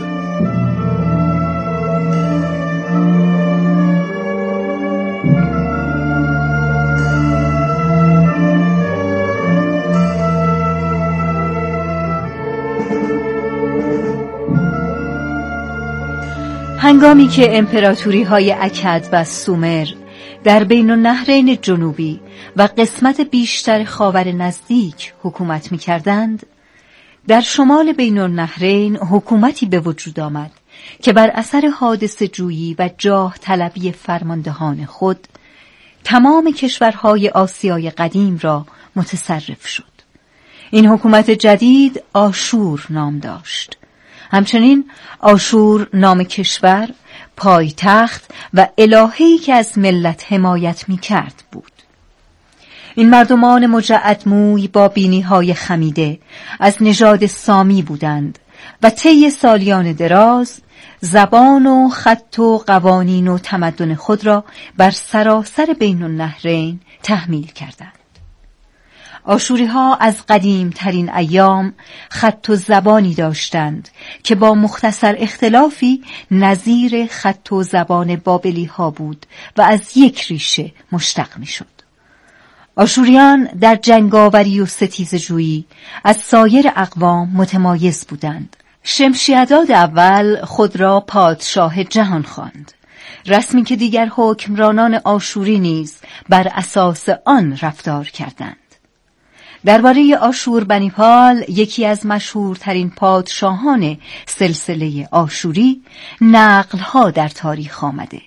هنگامی 16.86 17.28
که 17.28 17.58
امپراتوری 17.58 18.24
های 18.24 18.52
اکد 18.52 19.10
و 19.12 19.24
سومر 19.24 19.88
در 20.44 20.64
بین 20.64 20.92
النهرین 20.92 21.58
جنوبی 21.62 22.20
و 22.56 22.70
قسمت 22.78 23.22
بیشتر 23.22 23.84
خاور 23.84 24.32
نزدیک 24.32 25.14
حکومت 25.24 25.72
می 25.72 25.78
کردند، 25.78 26.46
در 27.28 27.42
شمال 27.42 27.94
بین 27.94 28.18
النهرین 28.20 28.98
حکومتی 28.98 29.66
به 29.66 29.80
وجود 29.80 30.20
آمد 30.20 30.52
که 31.02 31.14
بر 31.14 31.30
اثر 31.30 31.68
حادث 31.68 32.24
جویی 32.24 32.76
و 32.80 32.90
جاه 32.98 33.36
طلبی 33.42 33.92
فرماندهان 33.92 34.86
خود 34.86 35.28
تمام 36.04 36.52
کشورهای 36.52 37.30
آسیای 37.30 37.90
قدیم 37.90 38.40
را 38.42 38.66
متصرف 38.96 39.68
شد. 39.68 39.96
این 40.72 40.86
حکومت 40.86 41.32
جدید 41.32 42.04
آشور 42.14 42.86
نام 42.90 43.20
داشت. 43.20 43.78
همچنین 44.32 44.86
آشور 45.20 45.88
نام 45.94 46.24
کشور، 46.24 46.90
پایتخت 47.38 48.32
و 48.54 48.68
الههی 48.78 49.38
که 49.38 49.54
از 49.54 49.78
ملت 49.78 50.34
حمایت 50.34 50.90
می 50.90 50.98
کرد 50.98 51.44
بود. 51.52 51.72
این 52.96 53.10
مردمان 53.10 53.68
مجعد 53.68 54.24
موی 54.26 54.68
با 54.68 54.88
بینی 54.88 55.22
های 55.22 55.54
خمیده 55.54 56.20
از 56.60 56.78
نژاد 56.82 57.26
سامی 57.26 57.82
بودند 57.82 58.40
و 58.84 58.90
طی 58.90 59.30
سالیان 59.30 59.92
دراز 59.92 60.62
زبان 61.02 61.66
و 61.66 61.90
خط 61.90 62.40
و 62.40 62.58
قوانین 62.58 63.28
و 63.28 63.38
تمدن 63.38 63.96
خود 63.96 64.26
را 64.26 64.44
بر 64.78 64.92
سراسر 64.92 65.76
بین 65.80 66.04
النهرین 66.04 66.80
تحمیل 67.04 67.48
کردند. 67.48 68.05
آشوری 69.26 69.66
ها 69.66 69.96
از 69.96 70.26
قدیم 70.30 70.70
ترین 70.70 71.14
ایام 71.14 71.74
خط 72.10 72.50
و 72.50 72.56
زبانی 72.56 73.14
داشتند 73.14 73.90
که 74.24 74.36
با 74.36 74.54
مختصر 74.54 75.16
اختلافی 75.20 76.04
نظیر 76.32 77.06
خط 77.06 77.52
و 77.52 77.64
زبان 77.64 78.16
بابلی 78.16 78.66
ها 78.66 78.92
بود 78.92 79.26
و 79.58 79.62
از 79.62 79.98
یک 79.98 80.22
ریشه 80.22 80.72
مشتق 80.92 81.38
می 81.38 81.46
شد. 81.46 81.76
آشوریان 82.76 83.44
در 83.44 83.76
جنگاوری 83.76 84.60
و 84.60 84.66
ستیز 84.66 85.16
جویی 85.16 85.66
از 86.04 86.18
سایر 86.18 86.72
اقوام 86.76 87.30
متمایز 87.34 88.06
بودند. 88.08 88.56
شمشیداد 88.84 89.72
اول 89.72 90.46
خود 90.46 90.76
را 90.76 91.00
پادشاه 91.00 91.84
جهان 91.84 92.24
خواند. 92.24 92.72
رسمی 93.26 93.64
که 93.64 93.76
دیگر 93.76 94.12
حکمرانان 94.16 94.96
آشوری 95.04 95.60
نیز 95.60 95.98
بر 96.30 96.48
اساس 96.48 97.10
آن 97.26 97.58
رفتار 97.62 98.06
کردند. 98.06 98.65
درباره 99.66 100.18
آشور 100.18 100.64
بنیپال 100.64 101.44
یکی 101.50 101.86
از 101.86 102.06
مشهورترین 102.06 102.90
پادشاهان 102.90 103.98
سلسله 104.26 105.08
آشوری 105.12 105.82
نقلها 106.22 107.12
در 107.12 107.28
تاریخ 107.28 107.84
آمده. 107.84 108.22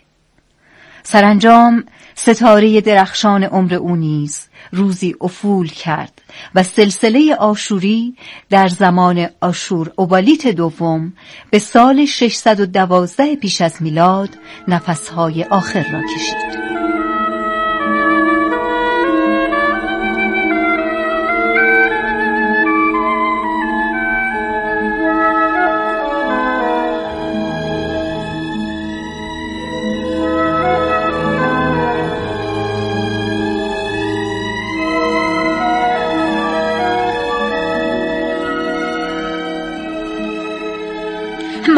سرانجام 1.03 1.85
ستاره 2.14 2.81
درخشان 2.81 3.44
عمر 3.44 3.74
او 3.74 3.96
نیز 3.96 4.48
روزی 4.72 5.14
افول 5.20 5.68
کرد 5.68 6.22
و 6.55 6.62
سلسله 6.62 7.35
آشوری 7.35 8.16
در 8.51 8.68
زمان 8.68 9.29
آشور 9.40 9.92
اوبالیت 9.96 10.46
دوم 10.46 11.12
به 11.51 11.59
سال 11.59 12.05
612 12.05 13.37
پیش 13.37 13.61
از 13.61 13.83
میلاد 13.83 14.31
نفسهای 14.68 15.44
آخر 15.44 15.87
را 15.92 16.01
کشید. 16.14 16.67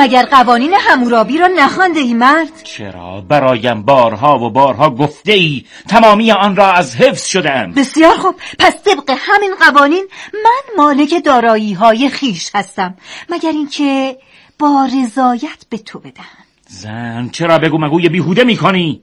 مگر 0.00 0.22
قوانین 0.22 0.74
همورابی 0.80 1.38
را 1.38 1.46
نخوانده 1.46 2.00
ای 2.00 2.14
مرد؟ 2.14 2.62
چرا؟ 2.62 3.20
برایم 3.20 3.82
بارها 3.82 4.38
و 4.38 4.50
بارها 4.50 4.90
گفته 4.90 5.32
ای 5.32 5.64
تمامی 5.88 6.32
آن 6.32 6.56
را 6.56 6.72
از 6.72 6.96
حفظ 6.96 7.26
شدم 7.26 7.72
بسیار 7.72 8.16
خوب. 8.16 8.34
پس 8.58 8.82
طبق 8.82 9.16
همین 9.18 9.54
قوانین 9.60 10.06
من 10.32 10.76
مالک 10.76 11.24
دارایی 11.24 11.72
های 11.72 12.08
خیش 12.08 12.50
هستم. 12.54 12.94
مگر 13.28 13.50
اینکه 13.50 14.18
با 14.58 14.88
رضایت 15.02 15.64
به 15.70 15.78
تو 15.78 15.98
بدم 15.98 16.24
زن 16.68 17.28
چرا 17.32 17.58
بگو 17.58 17.78
مگوی 17.78 18.08
بیهوده 18.08 18.44
می‌کنی؟ 18.44 19.02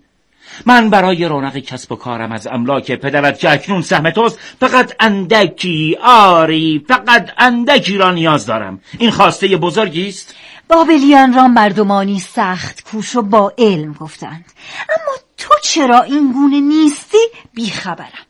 من 0.66 0.90
برای 0.90 1.26
رونق 1.26 1.58
کسب 1.58 1.92
و 1.92 1.96
کارم 1.96 2.32
از 2.32 2.48
املاک 2.48 2.92
پدرت 2.92 3.40
که 3.40 3.52
اکنون 3.52 3.82
سهم 3.82 4.10
توست 4.10 4.40
فقط 4.60 4.96
اندکی 5.00 5.98
آری 6.04 6.86
فقط 6.88 7.30
اندکی 7.38 7.98
را 7.98 8.12
نیاز 8.12 8.46
دارم. 8.46 8.80
این 8.98 9.12
خواسته 9.12 9.48
بزرگی 9.48 10.10
است؟ 10.10 10.36
بابلیان 10.68 11.34
را 11.34 11.48
مردمانی 11.48 12.20
سخت 12.20 12.84
کوش 12.84 13.16
و 13.16 13.22
با 13.22 13.54
علم 13.58 13.94
گفتند. 13.94 14.46
اما 14.90 15.16
تو 15.38 15.54
چرا 15.64 16.02
این 16.02 16.34
گونه 16.34 16.60
نیستی 16.60 17.18
بیخبرم؟ 17.54 18.26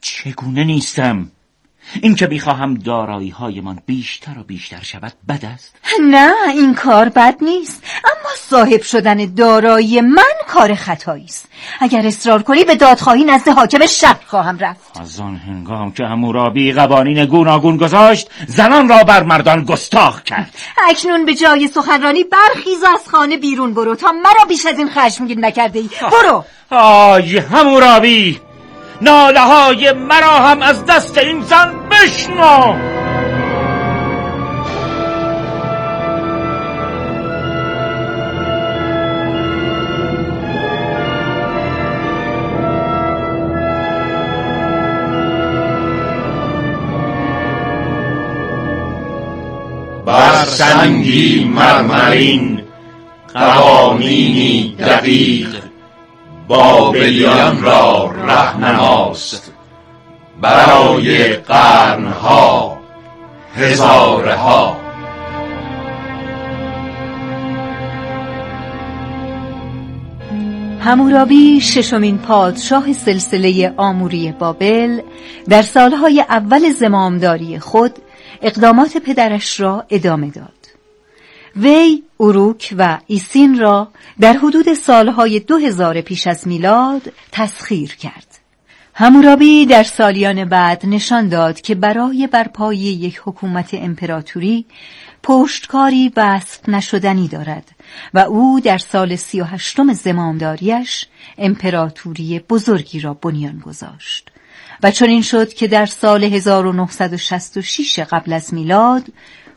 چگونه 0.00 0.64
نیستم؟ 0.64 1.30
این 2.02 2.14
که 2.14 2.26
می‌خواهم 2.26 2.74
دارایی 2.74 3.30
هایمان 3.30 3.78
بیشتر 3.86 4.38
و 4.38 4.42
بیشتر 4.42 4.82
شود 4.82 5.12
بد 5.28 5.44
است. 5.54 5.76
نه 6.00 6.32
این 6.54 6.74
کار 6.74 7.08
بد 7.08 7.36
نیست. 7.40 7.82
اما 8.04 8.30
صاحب 8.36 8.82
شدن 8.82 9.34
دارایی 9.34 10.00
من 10.00 10.22
کار 10.48 10.74
خطایی 10.74 11.24
است. 11.24 11.48
اگر 11.80 12.06
اصرار 12.06 12.42
کنی 12.42 12.64
به 12.64 12.76
دادخواهی 12.76 13.24
نزد 13.24 13.48
حاکم 13.48 13.86
شهر 13.86 14.24
خواهم 14.26 14.58
رفت. 14.58 15.00
از 15.00 15.20
آن 15.20 15.36
هنگام 15.36 15.92
که 15.92 16.04
همورابی 16.04 16.72
قوانین 16.72 17.24
گوناگون 17.24 17.76
گذاشت 17.76 18.30
زنان 18.46 18.88
را 18.88 19.04
بر 19.04 19.22
مردان 19.22 19.64
گستاخ 19.64 20.22
کرد. 20.22 20.54
اکنون 20.88 21.24
به 21.24 21.34
جای 21.34 21.68
سخنرانی 21.68 22.24
برخیز 22.24 22.82
از 22.94 23.08
خانه 23.08 23.36
بیرون 23.36 23.74
برو 23.74 23.94
تا 23.94 24.12
مرا 24.12 24.44
بیش 24.48 24.66
از 24.66 24.78
این 24.78 24.90
خشمگین 24.90 25.44
نکرده 25.44 25.78
ای 25.78 25.90
برو. 26.12 26.44
آی 26.70 27.38
همورابی 27.38 28.40
ناله 29.00 29.40
های 29.40 29.92
مرا 29.92 30.38
هم 30.38 30.62
از 30.62 30.84
دست 30.84 31.18
این 31.18 31.42
زن 31.42 31.74
بشنو. 31.90 32.74
بر 50.06 50.44
سنگی 50.44 51.44
مرمرین 51.44 52.60
قوانینی 53.34 54.76
دقیق. 54.78 55.67
بابلیان 56.48 57.62
را 57.62 58.14
رهنماست. 58.26 59.52
برای 60.40 61.34
قرنها 61.34 62.78
هزارها. 63.56 64.76
همورابی 70.80 71.60
ششمین 71.60 72.18
پادشاه 72.18 72.92
سلسله 72.92 73.74
آموری 73.76 74.32
بابل 74.32 75.00
در 75.48 75.62
سالهای 75.62 76.20
اول 76.28 76.72
زمامداری 76.72 77.58
خود 77.58 77.92
اقدامات 78.42 78.96
پدرش 78.96 79.60
را 79.60 79.84
ادامه 79.90 80.30
داد. 80.30 80.57
وی 81.58 82.02
اروک 82.20 82.74
و 82.78 82.98
ایسین 83.06 83.58
را 83.58 83.88
در 84.20 84.32
حدود 84.32 84.74
سالهای 84.74 85.40
دو 85.40 85.56
هزار 85.56 86.00
پیش 86.00 86.26
از 86.26 86.48
میلاد 86.48 87.12
تسخیر 87.32 87.96
کرد. 87.96 88.38
همورابی 88.94 89.66
در 89.66 89.82
سالیان 89.82 90.44
بعد 90.44 90.86
نشان 90.86 91.28
داد 91.28 91.60
که 91.60 91.74
برای 91.74 92.26
برپایی 92.26 92.80
یک 92.80 93.20
حکومت 93.24 93.74
امپراتوری 93.74 94.66
پشتکاری 95.22 96.12
وصف 96.16 96.68
نشدنی 96.68 97.28
دارد 97.28 97.70
و 98.14 98.18
او 98.18 98.60
در 98.60 98.78
سال 98.78 99.16
سی 99.16 99.40
و 99.40 99.44
هشتم 99.44 99.92
زمامداریش 99.92 101.06
امپراتوری 101.38 102.38
بزرگی 102.38 103.00
را 103.00 103.14
بنیان 103.14 103.58
گذاشت 103.58 104.30
و 104.82 104.90
چنین 104.90 105.22
شد 105.22 105.52
که 105.52 105.68
در 105.68 105.86
سال 105.86 106.24
1966 106.24 107.98
قبل 107.98 108.32
از 108.32 108.54
میلاد 108.54 109.04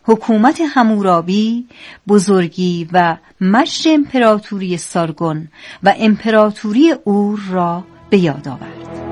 حکومت 0.03 0.61
همورابی 0.73 1.67
بزرگی 2.07 2.89
و 2.93 3.17
مجد 3.41 3.91
امپراتوری 3.91 4.77
سارگون 4.77 5.47
و 5.83 5.93
امپراتوری 5.97 6.91
اور 6.91 7.39
را 7.49 7.83
به 8.09 8.17
یاد 8.17 8.47
آورد. 8.47 9.10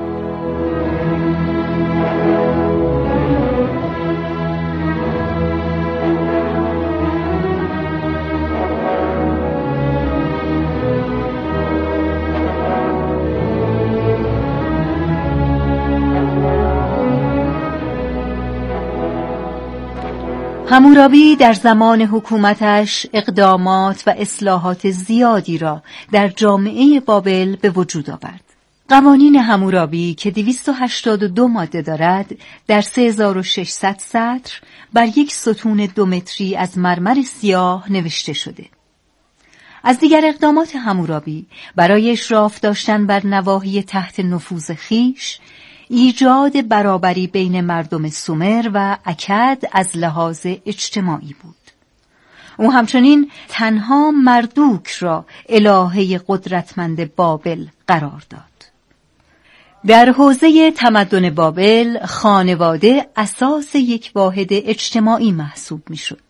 همورابی 20.70 21.36
در 21.36 21.52
زمان 21.52 22.02
حکومتش 22.02 23.06
اقدامات 23.12 24.02
و 24.06 24.14
اصلاحات 24.18 24.90
زیادی 24.90 25.58
را 25.58 25.82
در 26.12 26.28
جامعه 26.28 27.00
بابل 27.00 27.56
به 27.56 27.70
وجود 27.70 28.10
آورد. 28.10 28.44
قوانین 28.88 29.36
همورابی 29.36 30.14
که 30.14 30.30
282 30.30 31.48
ماده 31.48 31.82
دارد 31.82 32.34
در 32.66 32.80
3600 32.80 33.96
سطر 33.98 34.60
بر 34.92 35.06
یک 35.16 35.32
ستون 35.32 35.88
دو 35.94 36.06
متری 36.06 36.56
از 36.56 36.78
مرمر 36.78 37.22
سیاه 37.22 37.92
نوشته 37.92 38.32
شده. 38.32 38.64
از 39.84 39.98
دیگر 39.98 40.22
اقدامات 40.24 40.76
همورابی 40.76 41.46
برای 41.76 42.10
اشراف 42.10 42.60
داشتن 42.60 43.06
بر 43.06 43.26
نواحی 43.26 43.82
تحت 43.82 44.20
نفوذ 44.20 44.70
خیش 44.70 45.38
ایجاد 45.92 46.68
برابری 46.68 47.26
بین 47.26 47.60
مردم 47.60 48.08
سومر 48.08 48.70
و 48.74 48.96
اکد 49.04 49.64
از 49.72 49.96
لحاظ 49.96 50.46
اجتماعی 50.66 51.34
بود. 51.42 51.56
او 52.58 52.72
همچنین 52.72 53.30
تنها 53.48 54.10
مردوک 54.10 54.88
را 54.88 55.26
الهه 55.48 56.20
قدرتمند 56.28 57.14
بابل 57.14 57.66
قرار 57.86 58.22
داد. 58.30 58.42
در 59.86 60.10
حوزه 60.10 60.70
تمدن 60.70 61.30
بابل 61.30 62.06
خانواده 62.06 63.06
اساس 63.16 63.74
یک 63.74 64.12
واحد 64.14 64.48
اجتماعی 64.50 65.32
محسوب 65.32 65.82
می 65.90 65.96
شد. 65.96 66.29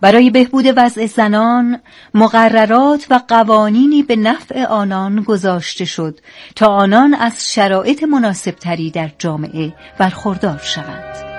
برای 0.00 0.30
بهبود 0.30 0.64
وضع 0.76 1.06
زنان 1.06 1.80
مقررات 2.14 3.06
و 3.10 3.20
قوانینی 3.28 4.02
به 4.02 4.16
نفع 4.16 4.64
آنان 4.64 5.22
گذاشته 5.22 5.84
شد 5.84 6.20
تا 6.56 6.66
آنان 6.66 7.14
از 7.14 7.52
شرایط 7.52 8.02
مناسبتری 8.02 8.90
در 8.90 9.10
جامعه 9.18 9.72
برخوردار 9.98 10.60
شوند. 10.62 11.33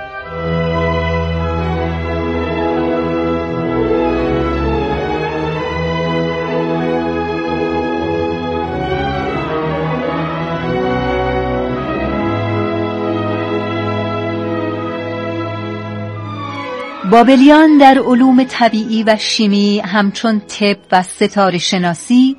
بابلیان 17.12 17.78
در 17.78 18.00
علوم 18.00 18.44
طبیعی 18.44 19.04
و 19.04 19.18
شیمی 19.20 19.80
همچون 19.80 20.40
طب 20.40 20.78
و 20.92 21.04
ستاره 21.04 21.58
شناسی 21.58 22.38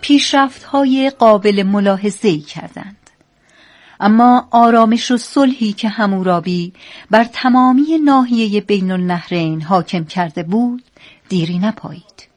پیشرفت 0.00 0.62
های 0.62 1.12
قابل 1.18 1.62
ملاحظه 1.62 2.38
کردند. 2.38 3.10
اما 4.00 4.48
آرامش 4.50 5.10
و 5.10 5.16
صلحی 5.16 5.72
که 5.72 5.88
همورابی 5.88 6.72
بر 7.10 7.24
تمامی 7.24 7.98
ناحیه 8.04 8.60
بین 8.60 8.90
النهرین 8.90 9.62
حاکم 9.62 10.04
کرده 10.04 10.42
بود 10.42 10.82
دیری 11.28 11.58
نپایید. 11.58 12.28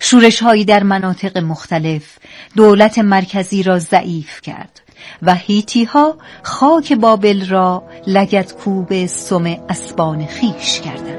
شورش 0.00 0.42
هایی 0.42 0.64
در 0.64 0.82
مناطق 0.82 1.38
مختلف 1.38 2.18
دولت 2.56 2.98
مرکزی 2.98 3.62
را 3.62 3.78
ضعیف 3.78 4.40
کرد 4.40 4.80
و 5.22 5.34
هیتی 5.34 5.84
ها 5.84 6.14
خاک 6.42 6.92
بابل 6.92 7.46
را 7.46 7.82
لگت 8.06 8.54
کوب 8.54 9.06
سم 9.06 9.56
اسبان 9.68 10.26
خیش 10.26 10.80
کردند. 10.80 11.18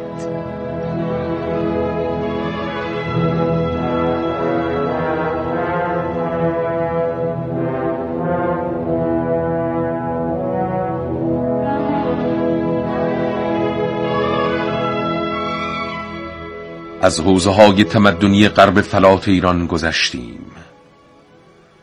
از 17.01 17.19
حوزه 17.19 17.51
های 17.51 17.83
تمدنی 17.83 18.47
غرب 18.49 18.81
فلات 18.81 19.27
ایران 19.27 19.67
گذشتیم 19.67 20.45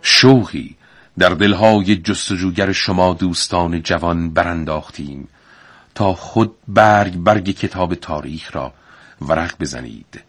شوقی 0.02 0.75
در 1.18 1.28
دلهای 1.28 1.96
جستجوگر 1.96 2.72
شما 2.72 3.14
دوستان 3.14 3.82
جوان 3.82 4.30
برانداختیم 4.30 5.28
تا 5.94 6.14
خود 6.14 6.54
برگ 6.68 7.16
برگ 7.16 7.50
کتاب 7.50 7.94
تاریخ 7.94 8.56
را 8.56 8.72
ورق 9.20 9.54
بزنید. 9.60 10.20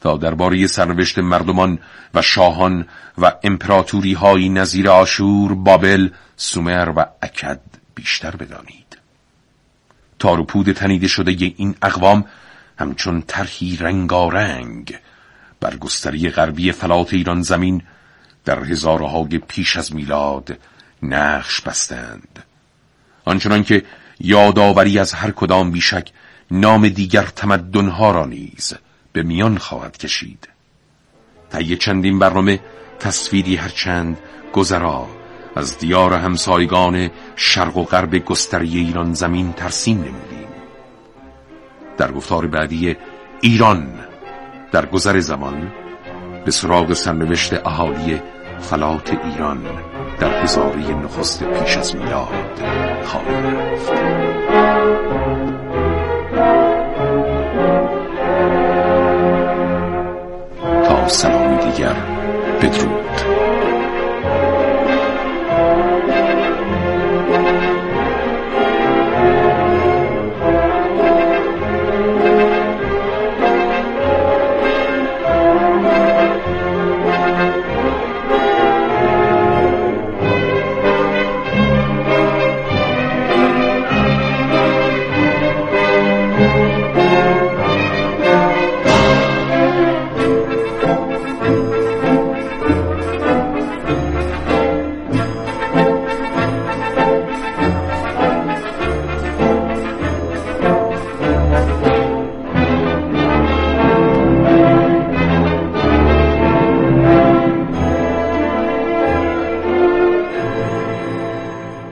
تا 0.00 0.16
درباره 0.16 0.66
سرنوشت 0.66 1.18
مردمان 1.18 1.78
و 2.14 2.22
شاهان 2.22 2.86
و 3.18 3.32
امپراتوری 3.42 4.12
های 4.12 4.48
نظیر 4.48 4.90
آشور، 4.90 5.54
بابل، 5.54 6.08
سومر 6.36 6.92
و 6.96 7.06
اکد 7.22 7.60
بیشتر 7.94 8.36
بدانید. 8.36 8.98
تاروپود 10.18 10.72
تنیده 10.72 11.08
شده 11.08 11.30
این 11.56 11.74
اقوام 11.82 12.24
همچون 12.78 13.22
طرحی 13.26 13.76
رنگارنگ 13.76 14.98
بر 15.60 15.76
گستری 15.76 16.30
غربی 16.30 16.72
فلات 16.72 17.14
ایران 17.14 17.42
زمین 17.42 17.82
در 18.44 18.64
هزارهای 18.64 19.38
پیش 19.38 19.76
از 19.76 19.94
میلاد 19.94 20.58
نقش 21.02 21.60
بستند. 21.60 22.44
آنچنان 23.24 23.64
که 23.64 23.82
یادآوری 24.20 24.98
از 24.98 25.12
هر 25.12 25.30
کدام 25.30 25.70
بیشک 25.70 26.10
نام 26.50 26.88
دیگر 26.88 27.22
تمدنها 27.22 28.10
را 28.10 28.26
نیز 28.26 28.74
به 29.12 29.22
میان 29.22 29.58
خواهد 29.58 29.96
کشید. 29.96 30.48
طی 31.52 31.76
چندین 31.76 32.18
برنامه 32.18 32.60
تصویری 33.00 33.56
هرچند 33.56 34.18
گذرا 34.52 35.08
از 35.56 35.78
دیار 35.78 36.14
همسایگان 36.14 37.10
شرق 37.36 37.76
و 37.76 37.84
غرب 37.84 38.18
گستری 38.18 38.78
ایران 38.78 39.14
زمین 39.14 39.52
ترسیم 39.52 39.96
نمودیم. 39.98 40.48
در 41.96 42.12
گفتار 42.12 42.46
بعدی 42.46 42.96
ایران 43.40 43.94
در 44.72 44.86
گذر 44.86 45.20
زمان 45.20 45.72
به 46.44 46.50
سراغ 46.50 46.92
سرنوشت 46.92 47.66
اهالی 47.66 48.20
فلات 48.60 49.16
ایران 49.24 49.58
در 50.20 50.42
هزاره 50.42 50.94
نخست 51.04 51.44
پیش 51.44 51.76
از 51.76 51.96
میلاد 51.96 52.28
خواهیم 53.04 53.46
رفت. 53.46 53.92
تا 60.88 61.08
سلامی 61.08 61.56
دیگر 61.56 61.94
بدرود. 62.62 63.53